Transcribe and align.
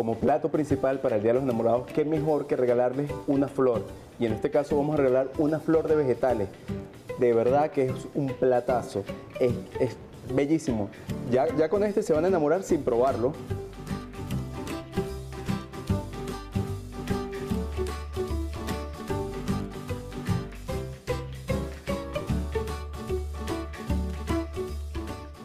como 0.00 0.14
plato 0.14 0.48
principal 0.48 0.98
para 1.00 1.16
el 1.16 1.22
Día 1.22 1.34
de 1.34 1.40
los 1.40 1.42
Enamorados, 1.42 1.86
qué 1.88 2.06
mejor 2.06 2.46
que 2.46 2.56
regalarles 2.56 3.10
una 3.26 3.48
flor. 3.48 3.82
Y 4.18 4.24
en 4.24 4.32
este 4.32 4.50
caso 4.50 4.74
vamos 4.74 4.94
a 4.94 4.96
regalar 4.96 5.28
una 5.36 5.60
flor 5.60 5.88
de 5.88 5.94
vegetales. 5.94 6.48
De 7.18 7.34
verdad 7.34 7.70
que 7.70 7.84
es 7.84 8.08
un 8.14 8.28
platazo. 8.28 9.04
Es, 9.38 9.52
bellísimo. 10.34 10.88
Ya, 11.30 11.54
ya 11.54 11.68
con 11.68 11.84
este 11.84 12.02
se 12.02 12.14
van 12.14 12.24
a 12.24 12.28
enamorar 12.28 12.62
sin 12.62 12.82
probarlo. 12.82 13.34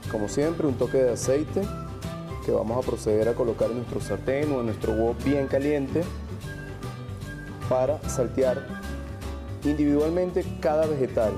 Como 0.10 0.30
siempre, 0.30 0.66
un 0.66 0.76
toque 0.76 1.00
de 1.00 1.12
aceite 1.12 1.62
que 2.46 2.52
vamos 2.52 2.78
a 2.78 2.88
proceder 2.88 3.28
a 3.28 3.34
colocar 3.34 3.72
en 3.72 3.78
nuestro 3.78 4.00
sartén 4.00 4.52
o 4.52 4.60
en 4.60 4.68
nuestro 4.68 4.94
huevo 4.94 5.16
bien 5.26 5.48
caliente 5.48 6.04
para 7.68 7.98
saltear 8.08 8.64
individualmente 9.64 10.46
cada 10.62 10.86
vegetal. 10.86 11.34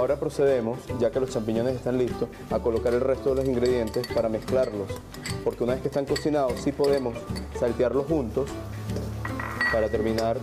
Ahora 0.00 0.16
procedemos, 0.18 0.78
ya 0.98 1.10
que 1.10 1.20
los 1.20 1.28
champiñones 1.28 1.76
están 1.76 1.98
listos, 1.98 2.30
a 2.50 2.58
colocar 2.58 2.94
el 2.94 3.02
resto 3.02 3.34
de 3.34 3.36
los 3.36 3.44
ingredientes 3.44 4.06
para 4.06 4.30
mezclarlos. 4.30 4.88
Porque 5.44 5.62
una 5.62 5.74
vez 5.74 5.82
que 5.82 5.88
están 5.88 6.06
cocinados, 6.06 6.58
sí 6.58 6.72
podemos 6.72 7.14
saltearlos 7.58 8.06
juntos 8.06 8.48
para 9.70 9.90
terminar. 9.90 10.38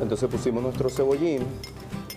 Entonces 0.00 0.30
pusimos 0.30 0.62
nuestro 0.62 0.88
cebollín, 0.88 1.44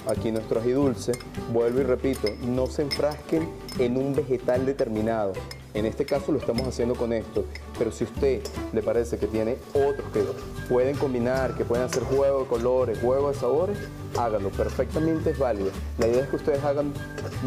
aquí 0.07 0.31
nuestro 0.31 0.61
ají 0.61 0.71
dulce. 0.71 1.11
Vuelvo 1.51 1.81
y 1.81 1.83
repito, 1.83 2.29
no 2.45 2.67
se 2.67 2.83
enfrasquen 2.83 3.49
en 3.77 3.97
un 3.97 4.15
vegetal 4.15 4.65
determinado. 4.65 5.33
En 5.77 5.85
este 5.85 6.05
caso 6.05 6.31
lo 6.31 6.39
estamos 6.39 6.67
haciendo 6.67 6.95
con 6.95 7.13
esto, 7.13 7.45
pero 7.77 7.91
si 7.91 8.03
a 8.03 8.07
usted 8.07 8.41
le 8.73 8.81
parece 8.81 9.19
que 9.19 9.27
tiene 9.27 9.57
otros 9.75 10.11
que 10.11 10.23
pueden 10.67 10.97
combinar, 10.97 11.55
que 11.55 11.65
pueden 11.65 11.85
hacer 11.85 12.01
juego 12.01 12.39
de 12.39 12.45
colores, 12.47 12.99
juego 12.99 13.29
de 13.29 13.35
sabores, 13.35 13.77
háganlo, 14.17 14.49
perfectamente 14.49 15.29
es 15.29 15.37
válido. 15.37 15.69
La 15.99 16.07
idea 16.07 16.23
es 16.23 16.29
que 16.29 16.37
ustedes 16.37 16.63
hagan 16.63 16.91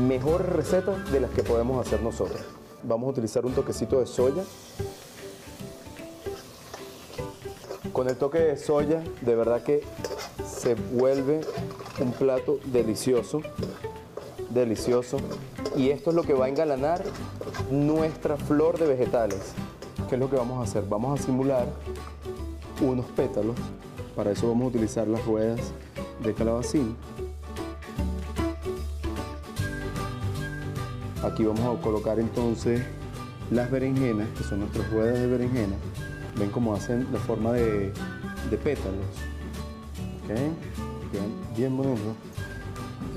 mejores 0.07 0.49
recetas 0.49 1.11
de 1.11 1.19
las 1.19 1.33
que 1.33 1.43
podemos 1.43 1.85
hacer 1.85 2.03
nosotros. 2.03 2.41
Vamos 2.85 3.09
a 3.09 3.11
utilizar 3.11 3.45
un 3.45 3.53
toquecito 3.53 3.99
de 3.99 4.07
soya. 4.07 4.45
Con 7.93 8.09
el 8.09 8.17
toque 8.17 8.39
de 8.39 8.57
soya, 8.57 9.03
de 9.23 9.35
verdad 9.35 9.65
que 9.65 9.83
se 10.47 10.77
vuelve 10.77 11.41
un 11.99 12.13
plato 12.13 12.61
delicioso, 12.67 13.43
delicioso. 14.51 15.17
Y 15.77 15.91
esto 15.91 16.11
es 16.11 16.17
lo 16.17 16.23
que 16.23 16.35
va 16.35 16.47
a 16.47 16.49
engalanar 16.49 17.03
nuestra 17.71 18.37
flor 18.37 18.79
de 18.79 18.87
vegetales. 18.87 19.53
¿Qué 20.09 20.17
es 20.17 20.21
lo 20.21 20.29
que 20.29 20.37
vamos 20.37 20.59
a 20.59 20.69
hacer? 20.69 20.85
Vamos 20.89 21.19
a 21.19 21.23
simular 21.23 21.67
unos 22.81 23.07
pétalos. 23.07 23.57
Para 24.17 24.33
eso 24.33 24.49
vamos 24.49 24.65
a 24.65 24.69
utilizar 24.69 25.07
las 25.07 25.25
ruedas 25.25 25.61
de 26.23 26.35
calabacín. 26.35 26.97
Aquí 31.23 31.45
vamos 31.45 31.79
a 31.79 31.81
colocar 31.81 32.19
entonces 32.19 32.83
las 33.51 33.71
berenjenas, 33.71 34.29
que 34.37 34.43
son 34.43 34.61
nuestras 34.61 34.91
ruedas 34.91 35.19
de 35.19 35.27
berenjena. 35.27 35.77
Ven 36.37 36.51
cómo 36.51 36.75
hacen 36.75 37.07
la 37.13 37.19
forma 37.21 37.53
de, 37.53 37.93
de 38.51 38.57
pétalos. 38.57 39.05
¿Ok? 40.25 40.31
Bien, 41.13 41.35
bien 41.57 41.77
bonito. 41.77 42.15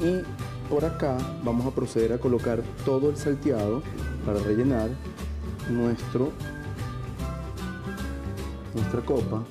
Y 0.02 0.24
por 0.70 0.86
acá 0.86 1.18
vamos 1.44 1.66
a 1.66 1.72
proceder 1.72 2.14
a 2.14 2.18
colocar 2.18 2.62
todo 2.86 3.10
el 3.10 3.18
salteado 3.18 3.82
para 4.26 4.40
rellenar 4.40 4.90
nuestro, 5.70 6.32
nuestra 8.74 9.02
copa 9.02 9.44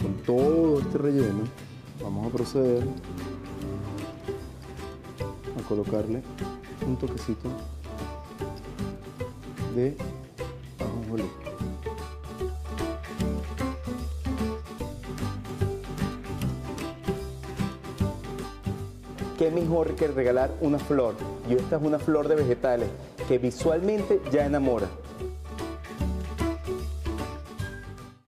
con 0.00 0.14
todo 0.26 0.80
este 0.80 0.98
relleno. 0.98 1.44
Vamos 2.02 2.26
a 2.26 2.30
proceder 2.30 2.84
a 5.58 5.68
colocarle 5.68 6.22
un 6.86 6.96
toquecito 6.96 7.48
de 9.74 9.96
ajonjolí. 10.80 11.41
Qué 19.38 19.50
mejor 19.50 19.94
que 19.94 20.08
regalar 20.08 20.50
una 20.60 20.78
flor. 20.78 21.14
Y 21.48 21.54
esta 21.54 21.76
es 21.76 21.82
una 21.82 21.98
flor 21.98 22.28
de 22.28 22.36
vegetales 22.36 22.88
que 23.28 23.38
visualmente 23.38 24.20
ya 24.30 24.46
enamora. 24.46 24.88